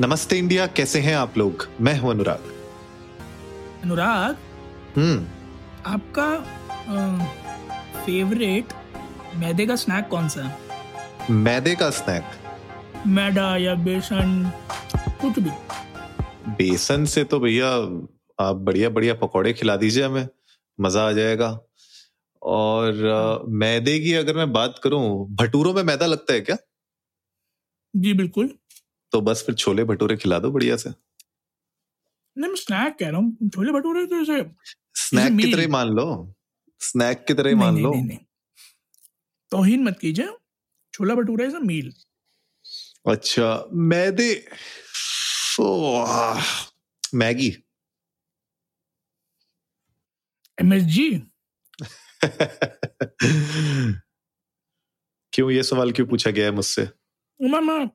[0.00, 1.68] नमस्ते इंडिया कैसे हैं आप लोग?
[1.80, 2.52] मैं हूँ अनुराग।
[3.82, 4.36] अनुराग?
[4.96, 5.26] हम्म।
[5.86, 6.34] आपका
[8.06, 8.72] फेवरेट
[9.34, 10.42] मैदे का स्नैक कौन सा?
[10.42, 10.58] है
[11.30, 12.24] मैदे का स्नैक
[13.06, 14.52] मैदा या बेसन?
[15.20, 15.50] कुछ भी।
[16.48, 17.68] बेसन से तो भैया
[18.46, 20.28] आप बढ़िया बढ़िया पकौड़े खिला दीजिए हमें।
[20.80, 21.60] मज़ा आ जाएगा।
[22.42, 26.56] और अ, मैदे की अगर मैं बात करूँ भटूरों में मैदा लगता है क्या?
[27.96, 28.50] जी बिल्कुल।
[29.12, 30.90] तो बस फिर छोले भटूरे खिला दो बढ़िया से।
[32.36, 34.42] नहीं मैं स्नैक कह रहा हूँ। छोले भटूरे तो ऐसे
[34.94, 36.34] स्नैक की तरह मान लो।
[36.80, 38.18] स्नैक की तरह मान लो। नहीं, नहीं।
[39.84, 40.28] मत कीजिए।
[40.94, 41.92] छोला भटूरा इज़ अ मील
[43.06, 44.44] अच्छा मैदे।
[47.14, 47.56] मैगी।
[50.58, 51.22] एमएसजी
[55.32, 56.88] क्यों ये सवाल क्यों पूछा गया है मुझसे?
[57.40, 57.90] मैं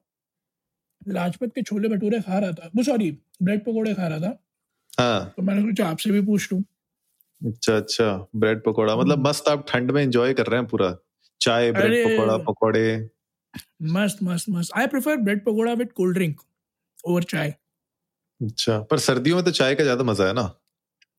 [1.08, 3.12] लाजपत के छोले भटूरे खा रहा था। वो सॉरी
[3.44, 4.38] ब्रेड पकोड़े खा रहा था।
[5.00, 6.64] हाँ। तो मैंने सोचा आपसे भी पूछ लूँ।
[7.42, 10.96] अच्छा अच्छा ब्रेड पकोड़ा। मतलब हम्म। मस्त आप ठंड में एंजॉय कर रहे हैं पूरा।
[11.42, 13.10] चाय ब्रेड। पकोड़ा पकोड़े।
[13.84, 16.42] मस्त मस्त मस्त। I prefer bread pakora with cold drink
[17.08, 17.50] over chai.
[18.42, 20.42] अच्छा पर सर्दियों में तो चाय का ज़्यादा मज़ा है ना?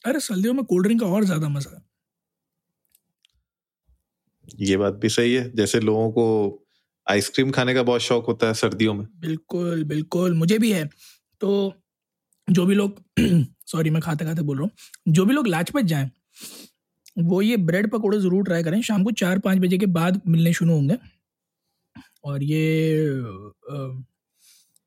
[0.04, 1.82] अरे सर्दियों में कोल्ड ड्रिंक का और ज़्यादा मज़ा है।
[4.60, 6.24] ये बात भी सही है। जैसे लोगों को
[7.06, 10.88] आइसक्रीम खाने का बहुत शौक होता है सर्दियों में। बिल्कुल बिल्कुल, मुझे भी है।
[11.40, 11.74] तो
[12.48, 13.00] जो भी लोग
[13.66, 16.10] सॉरी, मैं खाते खाते बोल रहा हूँ। जो भी लोग लाजपत जाएँ,
[17.20, 20.52] वो ये ब्रेड पकौड़े ज़रूर ट्राई करें। शाम को चार पाँच बजे के बाद मिलने
[20.54, 20.96] शुरू होंगे।
[22.24, 23.22] और ये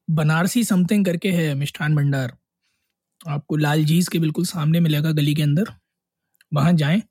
[0.08, 2.34] बनारसी समथिंग करके है मिष्ठान भंडार।
[3.28, 5.73] आपको लाल जीज के बिल्कुल सामने मिलेगा गली के अंदर।
[6.52, 7.02] वहाँ जाएँ।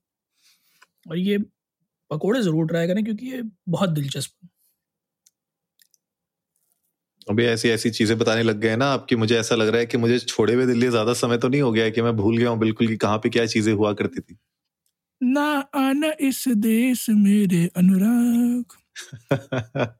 [1.08, 1.38] और ये
[2.10, 4.48] पकोड़े ज़रूर ट्राई करें, क्योंकि ये बहुत दिलचस्प है।
[7.28, 9.86] अभी ऐसी ऐसी चीज़ें बताने लग गए हैं ना आपकी मुझे ऐसा लग रहा है
[9.86, 12.36] कि मुझे छोड़े हुए दिल्ली ज़्यादा समय तो नहीं हो गया है कि मैं भूल
[12.38, 14.36] गया हूँ बिल्कुल कि कहाँ पे क्या चीज़ें हुआ करती थी।
[15.22, 18.64] ना आना इस देश मेरे अनुराग।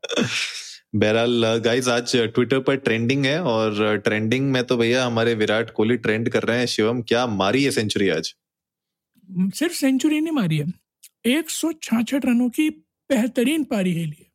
[0.94, 5.96] बहरहाल गाइस आज ट्विटर पर ट्रेंडिंग है और ट्रेंडिंग में तो भैया हमारे विराट कोहली
[5.96, 8.34] ट्रेंड कर रहे हैं शिवम क्या मारी है सेंचुरी आज?
[9.54, 10.66] सिर्फ़ सेंचुरी नहीं मारी है
[11.26, 11.50] एक
[12.24, 12.70] रनों की
[13.10, 14.30] बेहतरीन पारी खेली लिए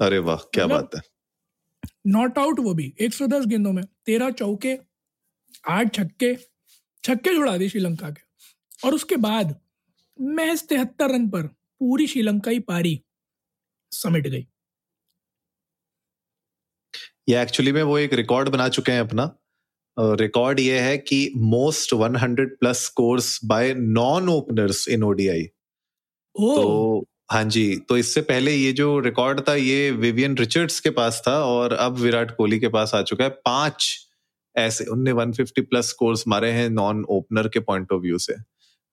[0.00, 1.02] अरे वाह क्या मतलब- बात है।
[2.06, 4.76] नॉट आउट वो भी 110 गेंदों में तेरह चौके
[5.68, 6.34] आठ छक्के
[7.04, 9.54] छक्के छुड़ा दी श्रीलंका के। और उसके बाद
[10.18, 11.46] महज तिहत्तर रन पर
[11.80, 13.00] पूरी श्रीलंकाई पारी
[13.92, 14.46] समेट गई।
[17.28, 19.30] ये एक्चुअली में वो एक रिकॉर्ड बना चुके हैं अपना।
[19.96, 25.44] रिकॉर्ड ये है कि most 100 plus scores by non openers in ODI
[26.34, 31.22] तो हाँ जी तो इससे पहले ये जो रिकॉर्ड था, ये विवियन रिचर्ड्स के पास
[31.26, 33.86] था और अब विराट कोहली के पास आ चुका है। पाँच
[34.56, 38.34] ऐसे, उनने 150 प्लस स्कोर्स मारे हैं नॉन ओपनर के पॉइंट ऑफ़ व्यू से।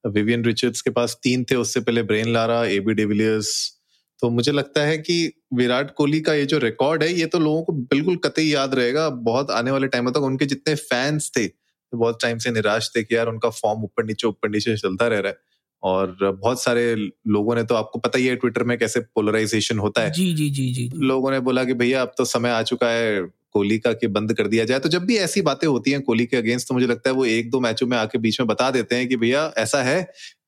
[0.03, 3.73] विवियन रिचर्ड्स के पास तीन थे, उससे पहले ब्रेन लारा एबी डिविलियर्स
[4.21, 5.15] तो मुझे लगता है कि
[5.53, 9.09] विराट कोहली का ये जो रिकॉर्ड है, ये तो लोगों को बिल्कुल कतई याद रहेगा।
[9.09, 11.47] बहुत आने वाले टाइम तक उनके जितने फैंस थे,
[11.93, 15.19] बहुत टाइम से निराश थे कि यार उनका फॉर्म ऊपर नीचे ऊपर नीचे चलता रह
[15.19, 15.37] रहा है।
[15.83, 20.01] और बहुत सारे लोगों ने तो आपको पता ही है ट्विटर में कैसे पोलराइजेशन होता
[20.01, 22.89] है। जी जी जी जी। लोगों ने बोला कि भैया अब तो समय आ चुका
[22.89, 23.21] है
[23.53, 26.25] कोहली का कि बंद कर दिया जाए। तो जब भी ऐसी बातें होती हैं कोहली
[26.25, 28.69] के अगेंस्ट तो मुझे लगता है वो एक दो मैचों में आके बीच में बता
[28.71, 30.01] देते हैं कि भैया ऐसा है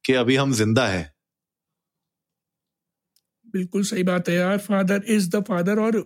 [0.06, 1.12] कि अभी हम ज़िंदा है।
[3.54, 6.04] बिल्कुल सही बात है यार फादर इज़ द फादर और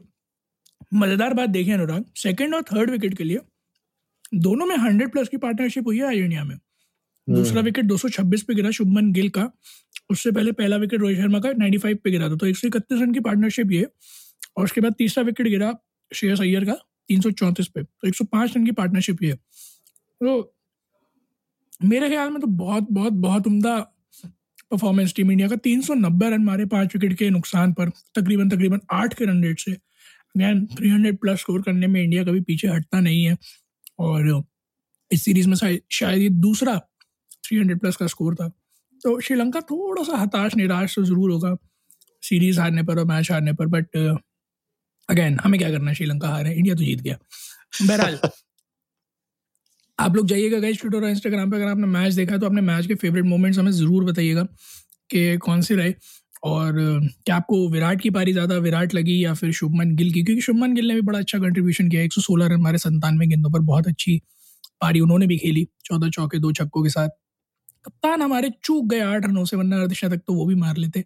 [0.95, 3.39] मज़ेदार बात देखें अनुराग सेकंड और थर्ड विकेट के लिए
[4.41, 6.57] दोनों में हंड्रेड प्लस की पार्टनरशिप हुई है इंडिया में।
[7.29, 9.49] दूसरा विकेट 226 पे गिरा शुभमन गिल का।
[10.11, 13.19] उससे पहले पहला विकेट रोहित शर्मा का 95 पे गिरा था। तो एक रन की
[13.19, 13.87] पार्टनरशिप ये।
[14.57, 15.73] और उसके बाद तीसरा विकेट गिरा
[16.11, 16.75] श्रेयस अय्यर का
[17.09, 20.55] 334 पे। तो 105 रन की पार्टनरशिप ये। तो
[21.83, 23.77] मेरे ख्याल में तो बहुत बहुत बहुत उम्दा
[24.71, 29.13] परफॉर्मेंस टीम इंडिया का। 390 रन मारे पाँच विकेट के नुकसान पर तकरीबन तकरीबन आठ
[29.13, 33.23] के रन रेट से। अगैन 300 प्लस स्कोर करने में इंडिया कभी पीछे हटता नहीं
[33.25, 33.37] है।
[33.99, 34.43] और
[35.11, 36.81] इस सीरीज़ में शायद ये दूसरा
[37.43, 38.47] 300 प्लस का स्कोर था।
[39.03, 41.55] तो श्रीलंका थोड़ा सा हताश, निराश तो ज़रूर होगा।
[42.23, 43.97] सीरीज़ हारने पर और मैच हारने पर बट
[45.09, 45.95] अगेन हमें क्या करना है?
[45.95, 47.17] श्रीलंका हार इंडिया तो जीत गया।
[47.81, 48.19] बहरहाल,
[49.99, 52.87] आप लोग जाइएगा गाइस ट्विटर और इंस्टाग्राम पे, अगर आपने मैच देखा तो अपने मैच
[52.87, 54.43] के फेवरेट मोमेंट्स हमें ज़रूर बताइएगा
[55.09, 55.93] कि कौन से रहे।
[56.43, 56.73] और,
[57.25, 60.23] क्या आपको विराट की पारी ज़्यादा विराट लगी या फिर शुभमन गिल की?
[60.23, 63.59] क्योंकि शुभमन गिल ने भी बड़ा अच्छा कंट्रीब्यूशन किया 116 रन हमारे संतानवे गेंदों पर
[63.61, 64.17] बहुत अच्छी
[64.81, 67.09] पारी उन्होंने भी खेली, चौदह चौके, दो छक्कों के साथ।
[67.85, 71.03] कप्तान हमारे चूक गए आठ रनों से वरना अर्धशतक तो वो भी मार लेते।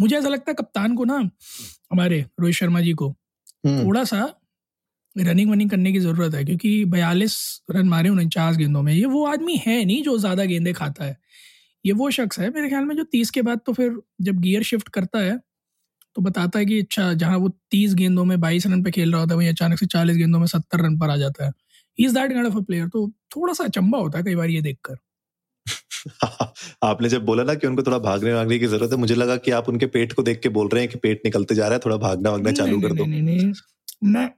[0.00, 1.16] मुझे ऐसा लगता है कप्तान को ना
[1.92, 3.12] हमारे रोहित शर्मा जी को
[3.66, 4.24] थोड़ा सा
[5.16, 7.36] रनिंग वनिंग करने की ज़रूरत है क्योंकि बयालीस
[7.70, 11.16] रन मारे उनचास गेंदों में। ये वो आदमी है नहीं जो ज़्यादा गेंदे खाता है।
[11.84, 13.92] ये वो शख्स है मेरे ख्याल में जो तीस के बाद तो फिर
[14.22, 15.38] जब गियर शिफ्ट करता है
[16.16, 19.20] तो बताता है कि अच्छा जहाँ वो तीस गेंदों में बाईस रन पे खेल रहा
[19.20, 21.52] होता है वहीं अचानक से चालीस गेंदों में सत्तर रन पर आ जाता है।
[21.98, 24.60] Is that kind of a player तो थोड़ा सा अचंबा होता है कई बार ये
[24.62, 24.96] देखकर।
[26.82, 29.50] आपने जब बोला ना कि उनको थोड़ा भागने वागने की ज़रूरत है मुझे लगा कि
[29.50, 31.80] आप उनके पेट को देख के बोल रहे हैं कि पेट निकलते जा रहा है
[31.86, 34.30] थोड़ा भागना वागना चालू कर दो। नहीं, नहीं, नहीं, मैं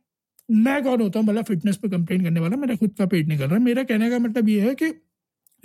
[0.50, 1.26] मैं कौन होता हूँ?
[1.26, 4.10] मतलब फिटनेस पे कंप्लेन करने वाला मेरा खुद का पेट निकल रहा है। मेरा कहने
[4.10, 4.86] का मतलब ये है कि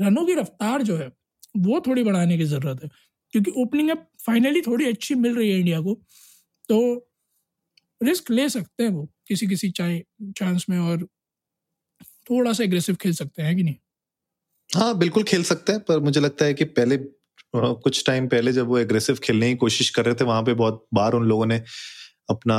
[0.01, 1.11] रनों की रफ्तार जो है
[1.57, 2.89] वो थोड़ी बढ़ाने की ज़रूरत है।
[3.33, 5.93] क्योंकि ओपनिंग अब फाइनली थोड़ी अच्छी मिल रही है इंडिया को
[6.69, 6.79] तो
[8.03, 11.07] रिस्क ले सकते हैं वो किसी किसी चांस में और
[12.29, 13.75] थोड़ा सा एग्रेसिव खेल सकते हैं कि नहीं?
[14.69, 16.97] हाँ बिल्कुल खेल सकते हैं, पर मुझे लगता है कि पहले
[17.55, 20.85] कुछ टाइम पहले जब वो एग्रेसिव खेलने की कोशिश कर रहे थे, वहाँ पे बहुत
[20.93, 21.61] बार उन लोगों ने
[22.29, 22.57] अपना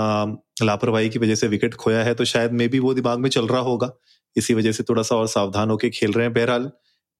[0.63, 3.47] लापरवाही की वजह से विकेट खोया है तो शायद मे भी वो दिमाग में चल
[3.49, 3.91] रहा होगा।
[4.37, 6.71] इसी वजह से थोड़ा सा और सावधान होकर खेल रहे हैं। बहरहाल,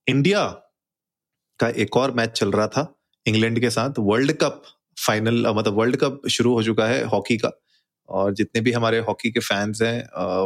[0.07, 0.45] इंडिया
[1.61, 2.95] का एक और मैच चल रहा था,
[3.27, 4.63] इंग्लैंड के साथ, वर्ल्ड कप
[4.99, 7.51] फाइनल मतलब वर्ल्ड कप शुरू हो चुका है हॉकी का।
[8.09, 10.01] और जितने भी हमारे हॉकी के फैंस हैं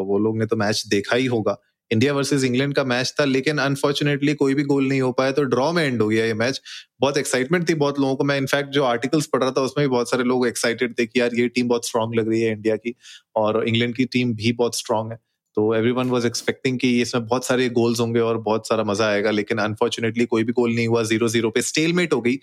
[0.07, 1.57] वो लोग ने तो मैच देखा ही होगा।
[1.91, 5.43] इंडिया वर्सेस इंग्लैंड का मैच था, लेकिन अनफॉर्चुनेटली कोई भी गोल नहीं हो पाया तो
[5.45, 6.61] ड्रॉ में एंड हो गया ये मैच
[7.01, 9.91] बहुत एक्साइटमेंट थी बहुत लोगों को। मैं इनफैक्ट जो आर्टिकल्स पढ़ रहा था, उसमें भी
[9.91, 12.77] बहुत सारे लोग एक्साइटेड थे कि यार ये टीम बहुत स्ट्रांग लग रही है इंडिया
[12.77, 12.95] की,
[13.37, 15.19] और इंग्लैंड की टीम भी बहुत स्ट्रांग है।
[15.57, 19.07] तो एवरी वन वॉज़ एक्सपेक्टिंग कि इसमें बहुत सारे गोल्स होंगे और बहुत सारा मज़ा
[19.07, 22.39] आएगा, लेकिन अनफॉर्चुनेटली कोई भी गोल नहीं हुआ। ज़ीरो ज़ीरो पे स्टेलमेट हो गई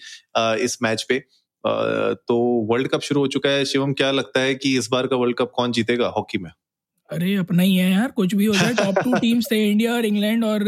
[0.63, 1.19] इस मैच पे।
[1.63, 2.35] तो
[2.71, 5.37] वर्ल्ड कप शुरू हो चुका है। शिवम, क्या लगता है कि इस बार का वर्ल्ड
[5.37, 6.51] कप कौन जीतेगा हॉकी में?
[7.09, 10.05] अरे अपना ही है यार कुछ भी हो जाए टॉप टू टीम्स थे इंडिया और
[10.05, 10.67] इंग्लैंड और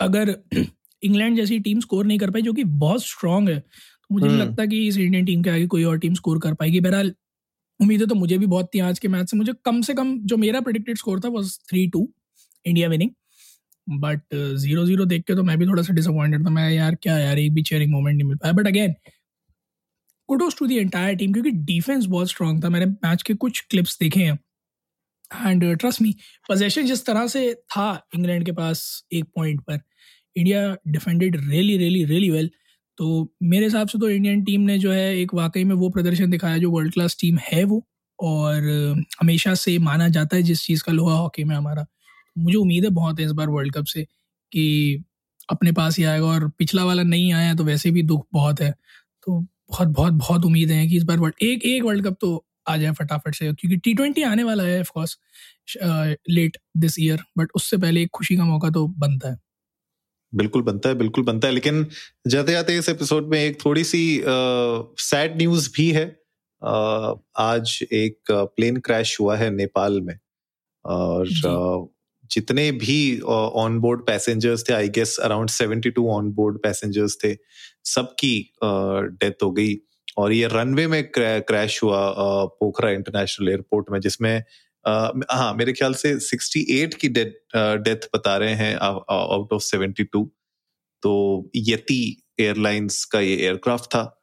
[0.00, 0.34] अगर
[1.02, 4.36] इंग्लैंड जैसी टीम स्कोर नहीं कर पाई जो कि बहुत स्ट्रांग है तो मुझे नहीं
[4.36, 7.14] हम्म। लगता कि इस इंडियन टीम के आगे कोई और टीम स्कोर कर पाएगी। बहरहाल
[7.80, 10.36] उम्मीदें तो मुझे भी बहुत थी आज के मैच से। मुझे कम से कम जो
[10.36, 12.08] मेरा प्रिडिक्टेड स्कोर था वो three two
[12.66, 13.10] India winning
[14.00, 17.18] but zero zero देख के तो मैं भी थोड़ा सा डिसअपॉइंटेड था। मैं यार क्या
[17.18, 18.94] यार एक भी चेयरिंग मोमेंट नहीं मिल पाया। But again
[20.28, 23.98] kudos to the entire team क्योंकि डिफेंस बहुत स्ट्रांग था। मैंने मैच के कुछ क्लिप्स
[24.00, 24.38] देखे हैं।
[25.34, 26.12] एंड ट्रस्ट मी
[26.48, 29.80] पोजेशन जिस तरह से था इंग्लैंड के पास एक पॉइंट पर
[30.36, 32.50] India defended really really really well
[32.98, 36.30] तो मेरे हिसाब से तो इंडियन टीम ने जो है एक वाकई में वो प्रदर्शन
[36.30, 37.86] दिखाया जो वर्ल्ड क्लास टीम है वो,
[38.18, 38.62] और
[39.20, 41.86] हमेशा से माना जाता है जिस चीज़ का लोहा हॉकी में हमारा।
[42.38, 44.04] मुझे उम्मीद है बहुत है इस बार वर्ल्ड कप से
[44.52, 45.04] कि
[45.50, 48.70] अपने पास ही आएगा और पिछला वाला नहीं आया तो वैसे भी दुख बहुत है।
[49.26, 49.40] तो
[49.70, 52.76] बहुत बहुत बहुत उम्मीद है कि इस बार वर्ल्ड एक एक वर्ल्ड कप तो आ
[52.76, 55.16] जाए फटाफट से क्योंकि टी ट्वेंटी आने वाला है of course
[56.30, 59.36] let this year but उससे पहले एक खुशी का मौका तो बनता है।
[60.32, 61.86] बिल्कुल बनता है बिल्कुल बनता है लेकिन
[62.26, 66.04] जाते जाते इस एपिसोड में एक थोड़ी सी सैड न्यूज़ भी है।
[66.62, 70.18] आ, आज एक प्लेन क्रैश हुआ है नेपाल में
[70.84, 71.28] और
[72.30, 77.34] जितने भी ऑन बोर्ड पैसेंजर्स थे I guess around seventy two on board passengers थे
[77.86, 79.74] सबकी डेथ हो गई।
[80.18, 82.14] और ये रनवे में क्रैश हुआ
[82.44, 84.42] पोखरा इंटरनेशनल एयरपोर्ट में जिसमें
[85.30, 90.26] हाँ मेरे ख्याल से 68 की डेथ बता रहे हैं आउट ऑफ़ 72
[91.02, 94.16] तो यति एयरलाइंस का ये एयरक्राफ्ट था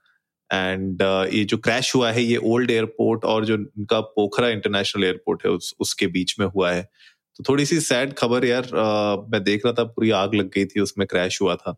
[0.53, 5.03] एंड uh, ये जो क्रैश हुआ है ये ओल्ड एयरपोर्ट और जो इनका पोखरा इंटरनेशनल
[5.03, 6.89] एयरपोर्ट है उस उसके बीच में हुआ है।
[7.35, 10.65] तो थोड़ी सी सैड खबर यार uh, मैं देख रहा था पूरी आग लग गई
[10.65, 11.75] थी उसमें क्रैश हुआ था।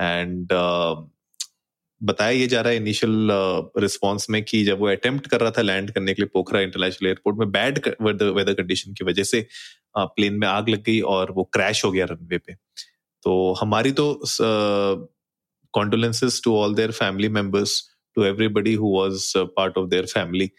[0.00, 1.17] एंड uh,
[2.02, 3.28] बताया ये जा रहा है इनिशियल
[3.78, 6.60] रिस्पांस uh, में कि जब वो अटेम्प्ट कर रहा था लैंड करने के लिए पोखरा
[6.60, 7.78] इंटरनेशनल एयरपोर्ट में बैड
[8.22, 9.46] वेदर कंडीशन की वजह से
[9.98, 12.54] प्लेन uh, में आग लग गई और वो क्रैश हो गया रनवे पे।
[13.22, 14.22] तो हमारी तो
[15.72, 20.50] condolences to all their family members to everybody who was part of their family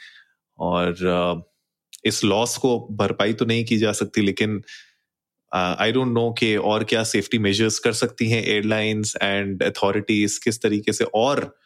[0.59, 1.41] और uh,
[2.05, 4.63] इस लॉस को भरपाई तो नहीं की जा सकती लेकिन
[5.55, 10.61] आई डोंट नो कि और क्या सेफ्टी मेजर्स कर सकती हैं एयरलाइंस एंड अथॉरिटीज किस
[10.61, 11.57] तरीके से और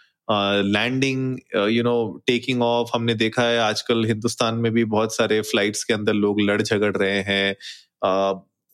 [0.66, 1.38] landing
[1.70, 5.94] you know taking off हमने देखा है आजकल हिंदुस्तान में भी बहुत सारे फ्लाइट्स के
[5.94, 7.56] अंदर लोग लड़ झगड़ रहे हैं।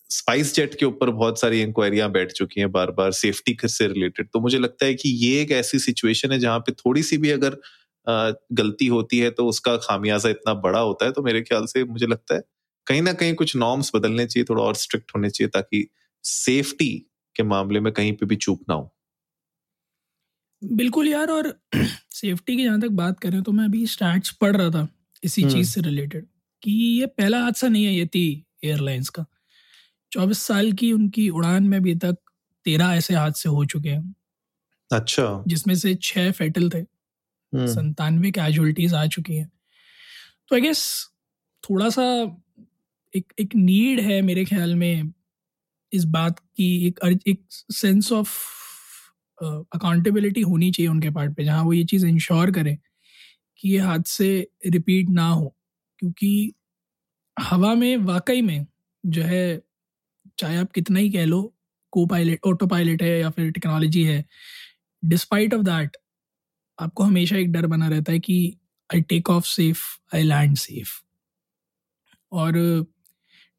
[0.09, 3.87] स्पाइस uh, जेट के ऊपर बहुत सारी इंक्वायरियाँ बैठ चुकी हैं बार बार सेफ्टी से
[3.87, 7.17] रिलेटेड तो मुझे लगता है कि ये एक ऐसी सिचुएशन है जहाँ पे थोड़ी सी
[7.17, 11.41] भी अगर uh, गलती होती है तो उसका खामियाजा इतना बड़ा होता है तो मेरे
[11.41, 12.41] ख्याल से मुझे लगता है
[12.89, 15.87] कहीं ना कहीं कुछ नॉर्म्स बदलने चाहिए थोड़ा और स्ट्रिक्ट होने चाहिए ताकि
[16.23, 17.05] सेफ्टी
[17.35, 18.95] के मामले में कहीं पे भी चूक ना हो।
[20.63, 21.59] बिल्कुल यार और
[22.11, 24.87] सेफ्टी की जहाँ तक बात करें तो मैं अभी स्टैट्स पढ़ रहा था
[25.23, 26.25] इसी हम्म। चीज़ से रिलेटेड
[26.63, 29.25] कि ये पहला हादसा नहीं है ये थी एयरलाइंस का।
[30.11, 32.17] चौबीस साल की उनकी उड़ान में अभी तक
[32.65, 34.15] तेरह ऐसे हादसे हो चुके हैं।
[34.91, 39.51] अच्छा। जिसमें से छह फेटल थे। हम्म। संतानवे कैजुअलिटीज आ चुकी हैं।
[40.49, 41.07] तो आई गेस
[41.63, 42.03] थोड़ा सा
[43.13, 45.11] एक एक नीड है मेरे ख्याल में
[45.91, 48.37] इस बात की, एक एक सेंस ऑफ़
[49.75, 52.77] अकाउंटेबिलिटी होनी चाहिए उनके पार्ट पे, जहाँ वो ये चीज़ इंश्योर करें
[53.59, 54.29] कि ये हादसे
[54.67, 55.55] रिपीट ना हो।
[55.99, 56.53] क्योंकि
[57.37, 58.65] हवा में, वाकई में
[59.03, 59.61] जो है,
[60.39, 61.41] चाहे आप कितना ही कह लो
[61.93, 64.25] को पायलट ऑटो पायलट है या फिर टेक्नोलॉजी है
[65.03, 65.97] डिस्पाइट ऑफ़ दैट
[66.79, 68.37] आपको हमेशा एक डर बना रहता है कि
[68.89, 69.83] I take off safe
[70.15, 70.89] I land safe
[72.31, 72.53] और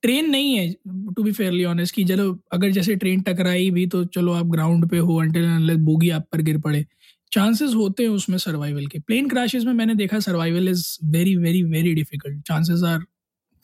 [0.03, 0.73] ट्रेन नहीं है
[1.17, 4.89] टू बी फेयरली ऑनेस्ट कि चलो अगर जैसे ट्रेन टकराई भी तो चलो आप ग्राउंड
[4.91, 6.85] पे हो अंटिल बोगी आप पर गिर पड़े।
[7.33, 11.63] चांसेस होते हैं उसमें सर्वाइवल के। प्लेन क्रैशेस में मैंने देखा survival is very very
[11.65, 12.99] very difficult chances are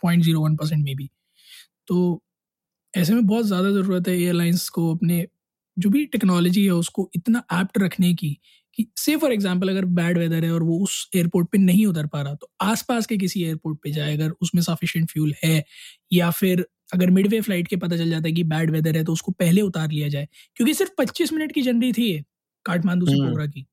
[0.02, 1.08] point zero one percent may be
[1.88, 2.22] तो
[2.94, 5.26] ऐसे में बहुत ज़्यादा ज़रूरत है एयरलाइंस को अपने,
[5.76, 8.36] जो भी टेक्नोलॉजी है उसको इतना एप्ट रखने की
[8.78, 12.06] कि से फॉर एग्ज़ाम्पल अगर बैड वेदर है और वो उस एयरपोर्ट पे नहीं उतर
[12.06, 15.62] पा रहा तो आसपास के किसी एयरपोर्ट पे जाए अगर उसमें सफिशिएंट फ्यूल है
[16.12, 19.12] या फिर अगर मिडवे फ़्लाइट के पता चल जाता है कि बैड वेदर है तो
[19.12, 22.12] उसको पहले उतार लिया जाए क्योंकि सिर्फ़ पच्चीस मिनट की जर्नी थी
[22.66, 23.66] काठमांडू से हम्म। पोखरा की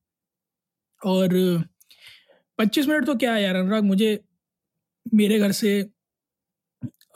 [1.02, 1.36] और
[2.60, 4.20] पच्चीस मिनट तो क्या है यार अनुराग मुझे
[5.14, 5.82] मेरे घर से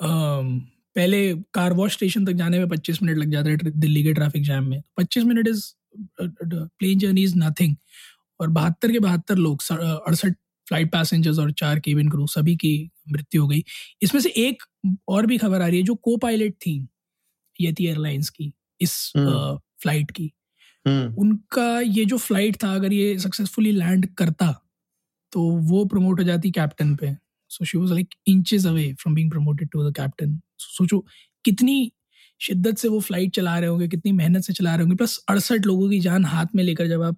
[0.02, 1.20] पहले
[1.54, 4.64] कार वॉश स्टेशन तक जाने में पच्चीस मिनट लग जाते हैं दिल्ली के ट्रैफ़िक जैम
[4.64, 5.64] में पच्चीस minute is
[6.22, 7.76] plane journey is nothing
[8.40, 10.34] और बहत्तर के बहत्तर लोग अड़सठ
[10.68, 13.64] फ़्लाइट पैसेंजर्स और चार केबिन क्रू सभी की मृत्यु हो गई।
[14.02, 14.64] इसमें से एक
[15.08, 16.76] और भी खबर आ रही है जो को पायलट थी
[17.60, 18.52] यति एयरलाइंस की
[18.82, 20.32] इस फ़्लाइट की।
[20.86, 24.52] हम्म। उनका ये जो फ़्लाइट था अगर ये सक्सेसफुली लैंड करता
[25.34, 27.16] तो वो प्रमोट हो जाती कैप्टन पे।
[27.52, 31.00] So she was like inches away from being promoted to the captain सोचो
[31.46, 31.92] कितनी
[32.42, 35.66] शिद्दत से वो फ़्लाइट चला रहे होंगे, कितनी मेहनत से चला रहे होंगे प्लस अड़सठ
[35.66, 37.18] लोगों की जान हाथ में लेकर जब आप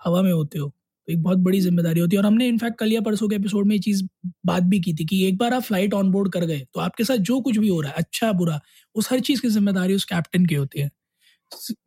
[0.00, 0.68] हवा में होते हो
[1.08, 3.66] तो एक बहुत बड़ी ज़िम्मेदारी होती है। और हमने इनफैक्ट कल या परसों के एपिसोड
[3.66, 4.02] में ये चीज़
[4.46, 7.04] बात भी की थी कि एक बार आप फ़्लाइट ऑन बोर्ड कर गए तो आपके
[7.04, 8.60] साथ जो कुछ भी हो रहा है अच्छा बुरा,
[8.96, 10.90] उस हर चीज़ की ज़िम्मेदारी उस कैप्टन की होती है।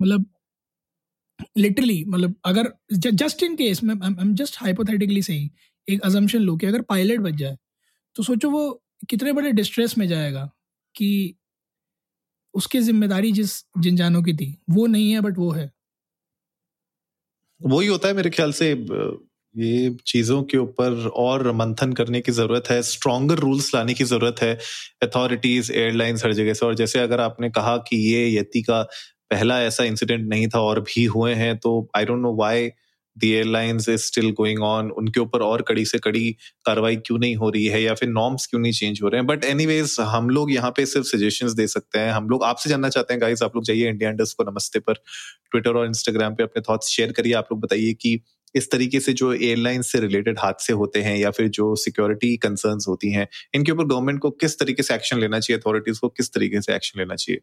[0.02, 0.26] मतलब
[1.58, 5.50] लिटरली मतलब अगर जस्ट इन केस मैं आई जस्ट हाइपोथेटिकली सही
[5.88, 7.58] एक अजम्पशन लो कि अगर पायलट बच जाए
[8.16, 8.70] तो सोचो वो
[9.10, 10.50] कितने बड़े डिस्ट्रेस में जाएगा
[10.96, 11.10] कि
[12.54, 15.72] उसकी ज़िम्मेदारी जिस जिन जानों की थी, वो नहीं है, बट वो है।
[17.62, 18.70] वही होता है मेरे ख्याल से
[19.56, 24.42] ये चीज़ों के ऊपर और मंथन करने की ज़रूरत है स्ट्रॉन्गर रूल्स लाने की ज़रूरत
[24.42, 24.54] है
[25.04, 28.82] अथॉरिटीज एयरलाइंस हर जगह से। और जैसे अगर आपने कहा कि ये यति का
[29.32, 32.68] पहला ऐसा इंसिडेंट नहीं था और भी हुए हैं तो I don't know why
[33.18, 36.32] the airlines is still going on उनके ऊपर और कड़ी से कड़ी
[36.66, 39.28] कार्रवाई क्यों नहीं हो रही है या फिर नॉर्म्स क्यों नहीं चेंज हो रहे हैं?
[39.28, 42.90] बट एनीवेज हम लोग यहाँ पे सिर्फ़ सजेशन दे सकते हैं। हम लोग आपसे जानना
[42.90, 46.44] चाहते हैं गाइज़ आप लोग जाइए इंडिया इंडस्ट को नमस्ते पर ट्विटर और इंस्टाग्राम पे
[46.44, 48.20] अपने थॉट्स शेयर करिए। आप लोग बताइए कि
[48.56, 52.80] इस तरीके से जो एयरलाइंस से रिलेटेड हादसे होते हैं या फिर जो सिक्योरिटी कंसर्न
[52.88, 56.34] होती हैं, इनके ऊपर गवर्नमेंट को किस तरीके से एक्शन लेना चाहिए अथॉरिटीज को किस
[56.34, 57.42] तरीके से एक्शन लेना चाहिए?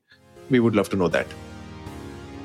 [0.53, 1.50] We would love to know that